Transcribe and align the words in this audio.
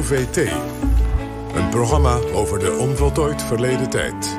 OVT. 0.00 0.36
Een 1.54 1.68
programma 1.70 2.18
over 2.32 2.58
de 2.58 2.72
onvoltooid 2.72 3.42
verleden 3.42 3.90
tijd. 3.90 4.36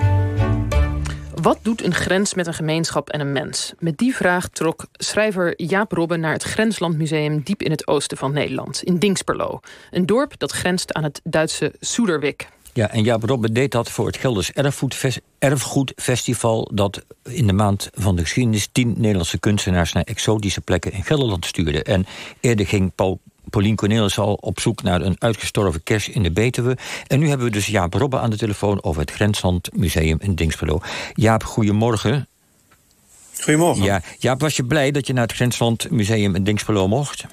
Wat 1.41 1.59
doet 1.61 1.83
een 1.83 1.93
grens 1.93 2.33
met 2.33 2.47
een 2.47 2.53
gemeenschap 2.53 3.09
en 3.09 3.19
een 3.19 3.31
mens? 3.31 3.73
Met 3.79 3.97
die 3.97 4.15
vraag 4.15 4.47
trok 4.47 4.85
schrijver 4.91 5.61
Jaap 5.61 5.91
Robben 5.91 6.19
naar 6.19 6.33
het 6.33 6.43
Grenslandmuseum 6.43 7.41
diep 7.43 7.61
in 7.61 7.71
het 7.71 7.87
oosten 7.87 8.17
van 8.17 8.33
Nederland, 8.33 8.83
in 8.83 8.97
Dingsperlo. 8.97 9.59
Een 9.91 10.05
dorp 10.05 10.33
dat 10.37 10.51
grenst 10.51 10.93
aan 10.93 11.03
het 11.03 11.21
Duitse 11.23 11.73
Soederwik. 11.79 12.47
Ja, 12.73 12.89
en 12.89 13.03
Jaap 13.03 13.23
Robben 13.23 13.53
deed 13.53 13.71
dat 13.71 13.91
voor 13.91 14.05
het 14.05 14.17
Gelders 14.17 14.51
Erfgoedfestival... 15.39 16.71
dat 16.73 17.05
in 17.23 17.47
de 17.47 17.53
maand 17.53 17.89
van 17.93 18.15
de 18.15 18.21
geschiedenis 18.21 18.69
tien 18.71 18.93
Nederlandse 18.97 19.39
kunstenaars... 19.39 19.93
naar 19.93 20.03
exotische 20.03 20.61
plekken 20.61 20.91
in 20.91 21.03
Gelderland 21.03 21.45
stuurde. 21.45 21.83
En 21.83 22.05
eerder 22.39 22.67
ging 22.67 22.95
Paul 22.95 23.19
Paulien 23.51 23.75
Cornelis 23.75 24.19
al 24.19 24.33
op 24.33 24.59
zoek 24.59 24.83
naar 24.83 25.01
een 25.01 25.15
uitgestorven 25.19 25.83
kers 25.83 26.09
in 26.09 26.23
de 26.23 26.31
Betuwe. 26.31 26.77
En 27.07 27.19
nu 27.19 27.27
hebben 27.27 27.45
we 27.45 27.51
dus 27.51 27.65
Jaap 27.65 27.93
Robben 27.93 28.21
aan 28.21 28.29
de 28.29 28.37
telefoon 28.37 28.83
over 28.83 29.01
het 29.01 29.11
Grensland 29.11 29.69
Museum 29.75 30.17
in 30.21 30.35
Dingsperlo. 30.35 30.81
Jaap, 31.13 31.43
goedemorgen. 31.43 32.27
Goedemorgen. 33.39 33.83
Ja, 33.83 34.01
Jaap, 34.19 34.41
was 34.41 34.55
je 34.55 34.63
blij 34.63 34.91
dat 34.91 35.07
je 35.07 35.13
naar 35.13 35.27
het 35.27 35.35
Grensland 35.35 35.91
Museum 35.91 36.35
in 36.35 36.43
Dingsperlo 36.43 36.87
mocht? 36.87 37.25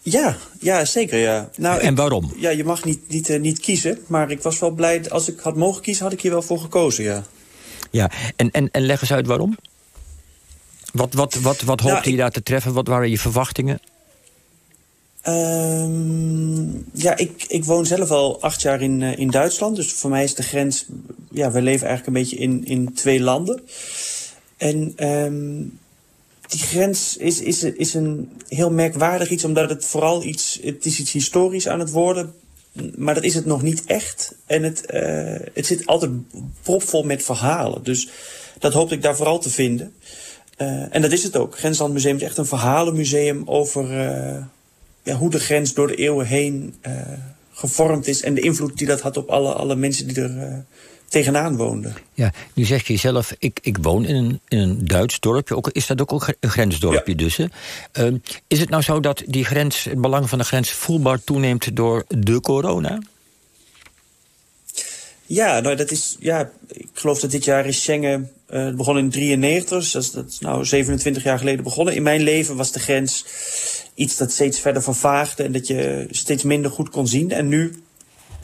Ja, 0.00 0.36
ja 0.60 0.84
zeker. 0.84 1.18
Ja. 1.18 1.50
Nou, 1.56 1.80
en 1.80 1.94
waarom? 1.94 2.32
ja, 2.36 2.50
je 2.50 2.64
mag 2.64 2.84
niet, 2.84 3.08
niet, 3.08 3.28
uh, 3.28 3.40
niet 3.40 3.60
kiezen, 3.60 3.98
maar 4.06 4.30
ik 4.30 4.42
was 4.42 4.58
wel 4.58 4.70
blij. 4.70 5.10
Als 5.10 5.28
ik 5.28 5.40
had 5.40 5.56
mogen 5.56 5.82
kiezen, 5.82 6.04
had 6.04 6.12
ik 6.12 6.20
hier 6.20 6.30
wel 6.30 6.42
voor 6.42 6.58
gekozen, 6.58 7.04
ja. 7.04 7.24
Ja, 7.90 8.10
en, 8.36 8.50
en, 8.50 8.70
en 8.70 8.82
leg 8.82 9.00
eens 9.00 9.12
uit 9.12 9.26
waarom? 9.26 9.56
Wat, 10.92 11.14
wat, 11.14 11.34
wat, 11.34 11.60
wat 11.62 11.80
hoopte 11.80 11.98
nou, 11.98 12.10
je 12.10 12.16
daar 12.16 12.30
te 12.30 12.42
treffen? 12.42 12.72
Wat 12.72 12.86
waren 12.86 13.10
je 13.10 13.18
verwachtingen? 13.18 13.80
Um, 15.28 16.86
ja, 16.92 17.16
ik, 17.16 17.44
ik 17.48 17.64
woon 17.64 17.86
zelf 17.86 18.10
al 18.10 18.42
acht 18.42 18.62
jaar 18.62 18.82
in, 18.82 19.00
uh, 19.00 19.18
in 19.18 19.30
Duitsland. 19.30 19.76
Dus 19.76 19.92
voor 19.92 20.10
mij 20.10 20.24
is 20.24 20.34
de 20.34 20.42
grens... 20.42 20.86
Ja, 21.30 21.50
we 21.50 21.62
leven 21.62 21.86
eigenlijk 21.86 22.16
een 22.16 22.22
beetje 22.22 22.36
in, 22.36 22.64
in 22.64 22.94
twee 22.94 23.20
landen. 23.20 23.60
En 24.56 25.08
um, 25.08 25.78
die 26.46 26.60
grens 26.60 27.16
is, 27.16 27.40
is, 27.40 27.62
is 27.62 27.94
een 27.94 28.30
heel 28.48 28.70
merkwaardig 28.70 29.30
iets... 29.30 29.44
omdat 29.44 29.70
het 29.70 29.84
vooral 29.84 30.24
iets... 30.24 30.58
Het 30.62 30.86
is 30.86 31.00
iets 31.00 31.12
historisch 31.12 31.68
aan 31.68 31.80
het 31.80 31.90
worden... 31.90 32.34
Maar 32.96 33.14
dat 33.14 33.24
is 33.24 33.34
het 33.34 33.46
nog 33.46 33.62
niet 33.62 33.84
echt. 33.84 34.34
En 34.46 34.62
het, 34.62 34.82
uh, 34.94 35.00
het 35.54 35.66
zit 35.66 35.86
altijd 35.86 36.10
propvol 36.62 37.02
met 37.02 37.22
verhalen. 37.22 37.82
Dus 37.82 38.08
dat 38.58 38.72
hoopte 38.72 38.94
ik 38.94 39.02
daar 39.02 39.16
vooral 39.16 39.38
te 39.38 39.50
vinden. 39.50 39.94
Uh, 40.58 40.94
en 40.94 41.02
dat 41.02 41.12
is 41.12 41.22
het 41.22 41.36
ook. 41.36 41.58
Grensland 41.58 41.92
Museum 41.92 42.16
is 42.16 42.22
echt 42.22 42.36
een 42.36 42.46
verhalenmuseum 42.46 43.42
over 43.46 43.84
ja, 45.04 45.14
hoe 45.14 45.30
de 45.30 45.40
grens 45.40 45.74
door 45.74 45.86
de 45.86 45.94
eeuwen 45.94 46.26
heen 46.26 46.74
uh, 46.86 46.92
gevormd 47.52 48.06
is... 48.06 48.22
en 48.22 48.34
de 48.34 48.40
invloed 48.40 48.78
die 48.78 48.86
dat 48.86 49.00
had 49.00 49.16
op 49.16 49.28
alle, 49.28 49.52
alle 49.52 49.76
mensen 49.76 50.06
die 50.06 50.20
er 50.20 50.30
uh, 50.30 50.58
tegenaan 51.08 51.56
woonden. 51.56 51.94
Ja, 52.14 52.32
nu 52.54 52.64
zeg 52.64 52.86
je 52.86 52.96
zelf, 52.96 53.34
ik, 53.38 53.58
ik 53.62 53.78
woon 53.80 54.04
in 54.04 54.14
een, 54.14 54.40
in 54.48 54.58
een 54.58 54.86
Duits 54.86 55.20
dorpje. 55.20 55.56
Ook, 55.56 55.68
is 55.68 55.86
dat 55.86 56.00
ook 56.00 56.34
een 56.40 56.50
grensdorpje 56.50 57.12
ja. 57.12 57.16
dus? 57.16 57.36
Hè? 57.36 57.44
Uh, 58.10 58.18
is 58.48 58.60
het 58.60 58.68
nou 58.68 58.82
zo 58.82 59.00
dat 59.00 59.22
die 59.26 59.44
grens, 59.44 59.84
het 59.84 60.00
belang 60.00 60.28
van 60.28 60.38
de 60.38 60.44
grens... 60.44 60.70
voelbaar 60.70 61.24
toeneemt 61.24 61.76
door 61.76 62.04
de 62.08 62.40
corona? 62.40 62.98
Ja, 65.26 65.60
nou, 65.60 65.76
dat 65.76 65.90
is, 65.90 66.16
ja, 66.20 66.50
ik 66.68 66.88
geloof 66.92 67.20
dat 67.20 67.30
dit 67.30 67.44
jaar 67.44 67.66
is 67.66 67.82
Schengen... 67.82 68.30
Uh, 68.50 68.64
het 68.64 68.76
begon 68.76 68.98
in 68.98 69.10
93, 69.10 69.78
dus 69.78 69.90
dat 69.90 70.02
is, 70.02 70.10
dat 70.10 70.26
is 70.28 70.38
nou 70.38 70.64
27 70.64 71.22
jaar 71.22 71.38
geleden 71.38 71.64
begonnen. 71.64 71.94
In 71.94 72.02
mijn 72.02 72.22
leven 72.22 72.56
was 72.56 72.72
de 72.72 72.80
grens 72.80 73.24
iets 73.94 74.16
dat 74.16 74.32
steeds 74.32 74.60
verder 74.60 74.82
vervaagde... 74.82 75.42
en 75.42 75.52
dat 75.52 75.66
je 75.66 76.06
steeds 76.10 76.42
minder 76.42 76.70
goed 76.70 76.90
kon 76.90 77.08
zien. 77.08 77.30
En 77.30 77.48
nu, 77.48 77.82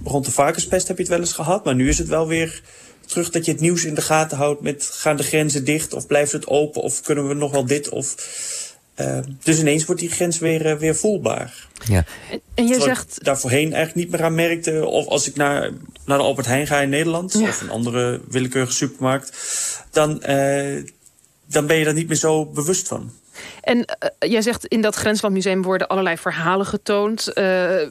rond 0.04 0.24
de 0.24 0.32
varkenspest 0.32 0.88
heb 0.88 0.96
je 0.96 1.02
het 1.02 1.12
wel 1.12 1.20
eens 1.20 1.32
gehad... 1.32 1.64
maar 1.64 1.74
nu 1.74 1.88
is 1.88 1.98
het 1.98 2.08
wel 2.08 2.26
weer 2.26 2.62
terug 3.06 3.30
dat 3.30 3.44
je 3.44 3.52
het 3.52 3.60
nieuws 3.60 3.84
in 3.84 3.94
de 3.94 4.00
gaten 4.00 4.36
houdt... 4.36 4.60
met 4.60 4.88
gaan 4.92 5.16
de 5.16 5.22
grenzen 5.22 5.64
dicht 5.64 5.94
of 5.94 6.06
blijft 6.06 6.32
het 6.32 6.46
open 6.46 6.82
of 6.82 7.00
kunnen 7.00 7.28
we 7.28 7.34
nog 7.34 7.50
wel 7.50 7.64
dit... 7.66 7.88
of 7.88 8.14
uh, 8.96 9.18
dus 9.42 9.58
ineens 9.58 9.84
wordt 9.84 10.00
die 10.00 10.10
grens 10.10 10.38
weer, 10.38 10.66
uh, 10.66 10.74
weer 10.74 10.96
voelbaar. 10.96 11.68
Ja. 11.84 12.04
En, 12.30 12.40
en 12.54 12.66
je 12.66 12.80
zegt... 12.80 13.16
ik 13.16 13.24
daar 13.24 13.38
voorheen 13.38 13.72
eigenlijk 13.72 13.94
niet 13.94 14.10
meer 14.10 14.22
aan 14.22 14.34
merkte. 14.34 14.86
Of 14.86 15.06
als 15.06 15.28
ik 15.28 15.36
naar, 15.36 15.70
naar 16.04 16.18
de 16.18 16.24
Albert 16.24 16.46
Heijn 16.46 16.66
ga 16.66 16.80
in 16.80 16.88
Nederland... 16.88 17.32
Ja. 17.32 17.48
of 17.48 17.60
een 17.60 17.70
andere 17.70 18.20
willekeurige 18.28 18.72
supermarkt... 18.72 19.38
Dan, 19.90 20.22
uh, 20.28 20.84
dan 21.50 21.66
ben 21.66 21.76
je 21.76 21.84
daar 21.84 21.94
niet 21.94 22.08
meer 22.08 22.16
zo 22.16 22.46
bewust 22.46 22.88
van. 22.88 23.12
En 23.60 23.78
uh, 23.78 24.30
jij 24.30 24.42
zegt 24.42 24.66
in 24.66 24.80
dat 24.80 24.94
Grenslandmuseum 24.94 25.62
worden 25.62 25.88
allerlei 25.88 26.16
verhalen 26.16 26.66
getoond... 26.66 27.30
Uh, 27.34 27.88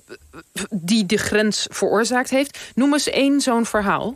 die 0.69 1.05
de 1.05 1.17
grens 1.17 1.67
veroorzaakt 1.69 2.29
heeft. 2.29 2.59
Noem 2.75 2.93
eens 2.93 3.09
één 3.09 3.41
zo'n 3.41 3.65
verhaal. 3.65 4.15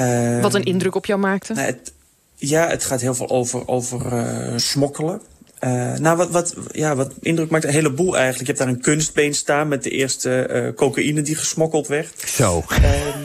Uh, 0.00 0.42
Wat 0.42 0.54
een 0.54 0.64
indruk 0.64 0.94
op 0.94 1.06
jou 1.06 1.20
maakte. 1.20 1.52
Nou, 1.52 1.66
het, 1.66 1.92
ja, 2.34 2.68
het 2.68 2.84
gaat 2.84 3.00
heel 3.00 3.14
veel 3.14 3.28
over, 3.28 3.68
over 3.68 4.12
uh, 4.12 4.58
smokkelen. 4.58 5.20
Uh, 5.60 5.94
nou, 5.94 6.16
wat, 6.16 6.30
wat, 6.30 6.54
ja, 6.72 6.96
wat 6.96 7.12
indruk 7.20 7.50
maakt, 7.50 7.64
een 7.64 7.70
heleboel 7.70 8.16
eigenlijk. 8.16 8.38
Je 8.38 8.56
hebt 8.56 8.58
daar 8.58 8.68
een 8.68 8.82
kunstbeen 8.82 9.34
staan 9.34 9.68
met 9.68 9.82
de 9.82 9.90
eerste 9.90 10.48
uh, 10.50 10.74
cocaïne 10.74 11.22
die 11.22 11.36
gesmokkeld 11.36 11.86
werd. 11.86 12.24
Zo. 12.26 12.64
Uh, 12.70 13.16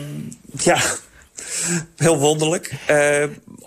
ja, 0.58 0.80
heel 1.96 2.18
wonderlijk. 2.18 2.74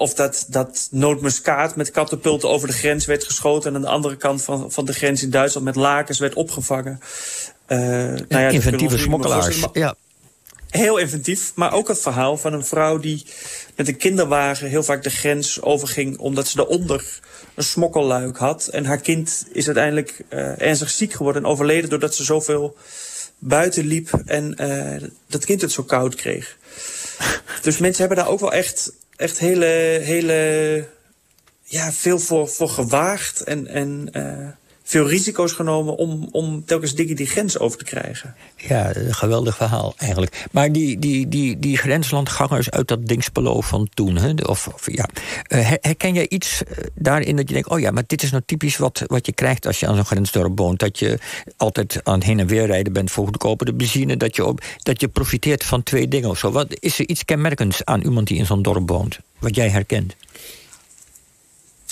Of 0.02 0.14
dat, 0.14 0.46
dat 0.48 0.88
nootmuskaat 0.92 1.76
met 1.76 1.92
katapulten 1.92 2.50
over 2.50 2.68
de 2.68 2.74
grens 2.74 3.06
werd 3.06 3.24
geschoten... 3.24 3.70
en 3.70 3.76
aan 3.76 3.82
de 3.82 3.88
andere 3.88 4.18
kant 4.18 4.42
van, 4.42 4.72
van 4.72 4.86
de 4.86 4.94
grens 4.94 5.24
in 5.24 5.30
Duitsland 5.30 5.66
met 5.66 5.76
lakens 5.76 6.20
werd 6.20 6.34
opgevangen. 6.34 7.00
Uh, 7.68 7.78
nou 7.78 8.26
ja, 8.28 8.48
Inventieve 8.48 8.98
smokkelaars, 8.98 9.66
ja. 9.74 9.96
Heel 10.70 10.98
inventief, 10.98 11.52
maar 11.56 11.74
ook 11.74 11.88
het 11.88 12.02
verhaal 12.02 12.38
van 12.38 12.54
een 12.54 12.66
vrouw 12.66 12.98
die 12.98 13.26
met 13.76 13.88
een 13.88 13.98
kinderwagen 13.98 14.70
heel 14.70 14.84
vaak 14.84 15.04
de 15.04 15.10
grens 15.10 15.62
overging... 15.62 16.18
omdat 16.18 16.48
ze 16.48 16.56
daaronder 16.56 17.20
een 17.56 17.64
smokkelluik 17.64 18.38
had. 18.38 18.68
En 18.68 18.86
haar 18.86 19.02
kind 19.02 19.46
is 19.52 19.66
uiteindelijk 19.66 20.24
uh, 20.30 20.62
ernstig 20.62 20.90
ziek 20.90 21.14
geworden 21.14 21.44
en 21.44 21.50
overleden... 21.50 21.90
doordat 21.90 22.16
ze 22.16 22.24
zoveel 22.24 22.76
buiten 23.38 23.86
liep 23.86 24.22
en 24.26 24.56
uh, 24.62 25.10
dat 25.28 25.46
kind 25.46 25.62
het 25.62 25.72
zo 25.72 25.84
koud 25.84 26.16
kreeg. 26.16 26.58
dus 27.62 27.78
mensen 27.78 28.00
hebben 28.00 28.24
daar 28.24 28.34
ook 28.34 28.40
wel 28.40 28.54
echt, 28.54 28.92
echt 29.22 29.40
hele, 29.40 30.00
hele 30.04 30.88
ja, 31.64 31.92
veel 31.92 32.20
voor, 32.20 32.48
voor 32.48 32.70
gewaagd 32.70 33.42
en, 33.42 33.68
en 33.68 34.10
uh, 34.14 34.48
veel 34.84 35.10
risico's 35.10 35.52
genomen 35.52 35.98
om, 35.98 36.28
om 36.32 36.66
telkens 36.66 36.96
dingen 36.96 37.16
die 37.16 37.28
grens 37.28 37.60
over 37.60 37.78
te 37.78 37.84
krijgen. 37.84 38.36
Ja, 38.58 38.96
een 38.96 39.14
geweldig 39.14 39.56
verhaal 39.56 39.94
eigenlijk. 39.98 40.46
Maar 40.52 40.72
die, 40.72 41.00
die, 41.00 41.28
die, 41.28 41.60
die 41.60 41.78
grenslandgangers 41.78 42.70
uit 42.70 42.88
dat 42.88 43.08
Dingspelo 43.08 43.62
van 43.62 43.90
toen, 43.94 44.18
hè, 44.18 44.34
of, 44.46 44.68
of 44.68 44.92
ja, 44.92 45.10
uh, 45.48 45.72
herken 45.82 46.14
jij 46.14 46.30
iets 46.30 46.62
daarin 46.94 47.36
dat 47.36 47.48
je 47.48 47.54
denkt, 47.54 47.70
oh 47.70 47.80
ja, 47.80 47.92
maar 47.92 48.04
dit 48.08 48.24
is 48.24 48.32
nou 48.32 48.44
typisch 48.46 48.78
wat, 48.78 49.04
wat 49.08 49.26
je 49.26 49.34
krijgt 49.34 49.66
als 49.66 49.80
je 49.80 49.88
aan 49.88 49.96
zo'n 49.96 50.06
grensdorp 50.06 50.60
woont, 50.60 50.80
dat 50.80 51.00
je 51.00 51.20
altijd 51.58 52.00
aan 52.04 52.14
het 52.14 52.24
heen 52.24 52.40
en 52.40 52.48
weer 52.48 52.66
rijden 52.66 52.94
bent 52.94 53.12
voor 53.12 53.26
goedkope 53.26 53.66
de 53.66 53.74
benzine, 53.74 54.18
dat 54.18 54.36
je, 54.36 54.46
op, 54.46 54.64
dat 54.78 55.02
je 55.02 55.08
profiteert 55.08 55.64
van 55.64 55.84
twee 55.84 56.08
dingen 56.08 56.30
of 56.30 56.38
zo. 56.38 56.52
Wat, 56.52 56.68
is 56.80 57.00
er 57.00 57.08
iets 57.08 57.26
kenmerkends 57.26 57.86
aan 57.86 58.02
iemand 58.02 58.28
die 58.28 58.38
in 58.38 58.46
zo'n 58.46 58.62
dorp 58.62 58.90
woont, 58.90 59.20
wat 59.40 59.56
jij 59.56 59.70
herkent? 59.70 60.16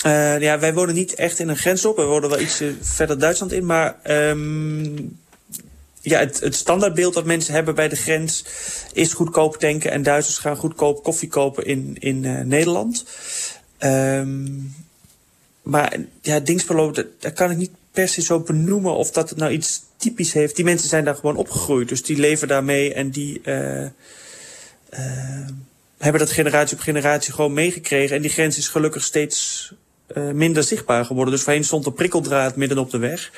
Uh, 0.06 0.40
ja, 0.40 0.58
wij 0.58 0.74
wonen 0.74 0.94
niet 0.94 1.14
echt 1.14 1.38
in 1.38 1.48
een 1.48 1.56
grensdorp. 1.56 1.96
We 1.96 2.04
wonen 2.04 2.30
wel 2.30 2.40
iets 2.40 2.60
uh, 2.60 2.72
verder 2.80 3.18
Duitsland 3.18 3.52
in. 3.52 3.66
Maar 3.66 3.96
um, 4.28 5.18
ja, 6.00 6.18
het, 6.18 6.54
standaardbeeld 6.54 7.14
dat 7.14 7.24
mensen 7.24 7.54
hebben 7.54 7.74
bij 7.74 7.88
de 7.88 7.96
grens 7.96 8.44
is 8.92 9.12
goedkoop 9.12 9.56
tanken. 9.56 9.90
En 9.90 10.02
Duitsers 10.02 10.38
gaan 10.38 10.56
goedkoop 10.56 11.02
koffie 11.02 11.28
kopen 11.28 11.64
in, 11.64 11.96
in 11.98 12.24
uh, 12.24 12.40
Nederland. 12.40 13.04
Um, 13.78 14.74
maar 15.62 15.96
ja, 16.20 16.40
Dingsperlo, 16.40 16.94
daar 17.18 17.32
kan 17.32 17.50
ik 17.50 17.56
niet 17.56 17.70
per 17.92 18.08
se 18.08 18.22
zo 18.22 18.40
benoemen 18.40 18.94
of 18.94 19.10
dat 19.10 19.28
het 19.28 19.38
nou 19.38 19.52
iets 19.52 19.82
typisch 19.96 20.32
heeft. 20.32 20.56
Die 20.56 20.64
mensen 20.64 20.88
zijn 20.88 21.04
daar 21.04 21.14
gewoon 21.14 21.36
opgegroeid. 21.36 21.88
Dus 21.88 22.02
die 22.02 22.18
leven 22.18 22.48
daarmee 22.48 22.94
en 22.94 23.10
die 23.10 23.40
hebben 25.98 26.20
dat 26.20 26.30
generatie 26.30 26.76
op 26.76 26.82
generatie 26.82 27.32
gewoon 27.32 27.52
meegekregen. 27.52 28.16
En 28.16 28.22
die 28.22 28.30
grens 28.30 28.58
is 28.58 28.68
gelukkig 28.68 29.02
steeds 29.02 29.72
uh, 30.14 30.30
minder 30.30 30.62
zichtbaar 30.62 31.04
geworden. 31.04 31.34
Dus 31.34 31.42
voorheen 31.42 31.64
stond 31.64 31.86
er 31.86 31.92
prikkeldraad 31.92 32.56
midden 32.56 32.78
op 32.78 32.90
de 32.90 32.98
weg. 32.98 33.30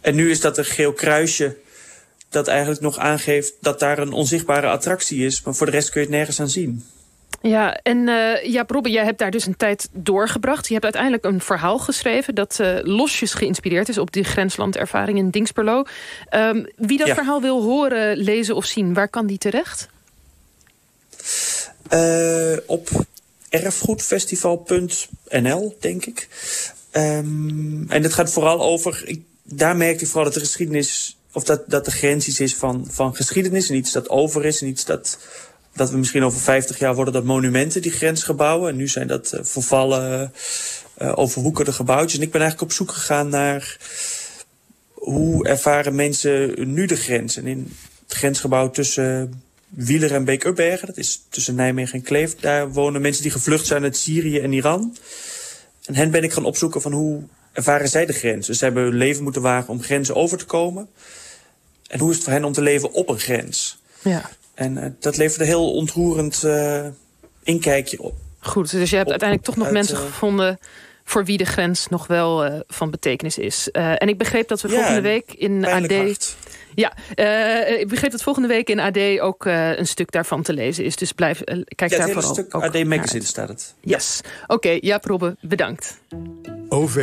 En 0.00 0.14
nu 0.14 0.30
is 0.30 0.40
dat 0.40 0.58
een 0.58 0.64
geel 0.64 0.92
kruisje 0.92 1.56
dat 2.28 2.48
eigenlijk 2.48 2.80
nog 2.80 2.98
aangeeft 2.98 3.52
dat 3.60 3.78
daar 3.78 3.98
een 3.98 4.12
onzichtbare 4.12 4.66
attractie 4.66 5.24
is. 5.26 5.42
Maar 5.42 5.54
voor 5.54 5.66
de 5.66 5.72
rest 5.72 5.90
kun 5.90 6.00
je 6.00 6.06
het 6.06 6.16
nergens 6.16 6.40
aan 6.40 6.48
zien. 6.48 6.84
Ja, 7.40 7.74
en 7.82 8.08
uh, 8.08 8.44
Jaap 8.44 8.70
Robben, 8.70 8.92
jij 8.92 9.04
hebt 9.04 9.18
daar 9.18 9.30
dus 9.30 9.46
een 9.46 9.56
tijd 9.56 9.88
doorgebracht. 9.92 10.66
Je 10.66 10.72
hebt 10.72 10.84
uiteindelijk 10.84 11.24
een 11.24 11.40
verhaal 11.40 11.78
geschreven... 11.78 12.34
dat 12.34 12.58
uh, 12.60 12.78
losjes 12.82 13.34
geïnspireerd 13.34 13.88
is 13.88 13.98
op 13.98 14.12
die 14.12 14.24
grenslandervaring 14.24 15.18
in 15.18 15.30
Dingsperlo. 15.30 15.84
Um, 16.30 16.66
wie 16.76 16.98
dat 16.98 17.06
ja. 17.06 17.14
verhaal 17.14 17.40
wil 17.40 17.62
horen, 17.62 18.16
lezen 18.16 18.54
of 18.54 18.64
zien, 18.64 18.94
waar 18.94 19.08
kan 19.08 19.26
die 19.26 19.38
terecht? 19.38 19.88
Uh, 21.90 22.56
op 22.66 22.88
erfgoedfestival.nl, 23.62 25.76
denk 25.80 26.06
ik. 26.06 26.28
Um, 26.92 27.84
en 27.88 28.02
het 28.02 28.12
gaat 28.12 28.32
vooral 28.32 28.62
over... 28.62 29.02
Ik, 29.06 29.22
daar 29.42 29.76
merkte 29.76 30.04
ik 30.04 30.10
vooral 30.10 30.24
dat 30.24 30.34
de 30.34 30.40
geschiedenis... 30.40 31.16
of 31.32 31.44
dat, 31.44 31.62
dat 31.66 31.84
de 31.84 31.90
grens 31.90 32.40
is 32.40 32.54
van, 32.54 32.86
van 32.90 33.14
geschiedenis 33.14 33.68
en 33.68 33.76
iets 33.76 33.92
dat 33.92 34.08
over 34.08 34.44
is... 34.44 34.62
en 34.62 34.68
iets 34.68 34.84
dat, 34.84 35.18
dat 35.74 35.90
we 35.90 35.96
misschien 35.96 36.24
over 36.24 36.40
50 36.40 36.78
jaar 36.78 36.94
worden 36.94 37.14
dat 37.14 37.24
monumenten, 37.24 37.82
die 37.82 37.92
grensgebouwen. 37.92 38.70
En 38.70 38.76
nu 38.76 38.88
zijn 38.88 39.06
dat 39.06 39.32
uh, 39.34 39.40
vervallen, 39.42 40.32
uh, 41.02 41.12
overhoekerde 41.14 41.72
gebouwtjes. 41.72 42.18
En 42.18 42.26
ik 42.26 42.32
ben 42.32 42.40
eigenlijk 42.40 42.70
op 42.70 42.76
zoek 42.76 42.92
gegaan 42.92 43.28
naar... 43.28 43.78
hoe 44.92 45.48
ervaren 45.48 45.94
mensen 45.94 46.54
nu 46.72 46.86
de 46.86 46.96
grens? 46.96 47.36
En 47.36 47.46
in 47.46 47.72
het 48.06 48.16
grensgebouw 48.16 48.70
tussen 48.70 49.42
Wieler 49.74 50.12
en 50.12 50.24
Beek-Upbergen... 50.24 50.86
dat 50.86 50.96
is 50.96 51.22
tussen 51.28 51.54
Nijmegen 51.54 51.94
en 51.94 52.02
Kleef... 52.02 52.36
daar 52.36 52.72
wonen 52.72 53.00
mensen 53.00 53.22
die 53.22 53.32
gevlucht 53.32 53.66
zijn 53.66 53.82
uit 53.82 53.96
Syrië 53.96 54.38
en 54.38 54.52
Iran... 54.52 54.96
En 55.84 55.94
hen 55.94 56.10
ben 56.10 56.22
ik 56.22 56.32
gaan 56.32 56.44
opzoeken 56.44 56.80
van 56.80 56.92
hoe 56.92 57.22
ervaren 57.52 57.88
zij 57.88 58.06
de 58.06 58.12
grens. 58.12 58.46
Dus 58.46 58.58
ze 58.58 58.64
hebben 58.64 58.82
hun 58.82 58.94
leven 58.94 59.22
moeten 59.22 59.42
wagen 59.42 59.68
om 59.68 59.82
grenzen 59.82 60.14
over 60.14 60.38
te 60.38 60.44
komen. 60.44 60.88
En 61.86 61.98
hoe 61.98 62.10
is 62.10 62.14
het 62.14 62.24
voor 62.24 62.32
hen 62.32 62.44
om 62.44 62.52
te 62.52 62.62
leven 62.62 62.92
op 62.92 63.08
een 63.08 63.18
grens? 63.18 63.78
Ja. 64.02 64.30
En 64.54 64.76
uh, 64.76 64.84
dat 65.00 65.16
levert 65.16 65.40
een 65.40 65.46
heel 65.46 65.72
ontroerend 65.72 66.42
uh, 66.44 66.86
inkijkje 67.42 68.02
op. 68.02 68.14
Goed, 68.38 68.70
dus 68.70 68.90
je 68.90 68.96
hebt 68.96 69.06
op, 69.06 69.10
uiteindelijk 69.10 69.48
toch 69.48 69.56
nog 69.56 69.64
uit, 69.64 69.74
mensen 69.74 69.96
uh, 69.96 70.02
gevonden 70.04 70.58
voor 71.04 71.24
wie 71.24 71.38
de 71.38 71.44
grens 71.44 71.88
nog 71.88 72.06
wel 72.06 72.46
uh, 72.46 72.60
van 72.66 72.90
betekenis 72.90 73.38
is. 73.38 73.68
Uh, 73.72 73.90
en 73.90 74.08
ik 74.08 74.18
begreep 74.18 74.48
dat 74.48 74.60
we 74.60 74.68
ja, 74.68 74.74
volgende 74.74 75.00
week 75.00 75.32
in 75.32 75.64
AD... 75.64 75.92
Hard. 75.92 76.36
Ja, 76.74 76.92
uh, 77.16 77.80
ik 77.80 77.88
begreep 77.88 78.10
dat 78.10 78.22
volgende 78.22 78.48
week 78.48 78.68
in 78.68 78.80
AD 78.80 78.98
ook 79.20 79.44
een 79.44 79.86
stuk 79.86 80.10
daarvan 80.12 80.42
te 80.42 80.52
lezen 80.52 80.84
is. 80.84 80.96
Dus 80.96 81.12
blijf, 81.12 81.40
kijk 81.74 81.90
ja, 81.90 81.98
daar 81.98 82.08
vooral 82.08 82.32
stuk 82.32 82.54
ook 82.54 82.62
AD 82.62 82.84
Magazine 82.84 83.24
staat 83.24 83.48
het. 83.48 83.74
Yes. 83.80 84.20
Oké, 84.42 84.54
okay, 84.54 84.78
ja, 84.80 84.98
Robbe, 85.02 85.36
bedankt. 85.40 86.00
OV 86.68 86.96